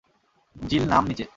জিল 0.55 0.83
নাম 0.87 1.03
নিচে। 1.07 1.25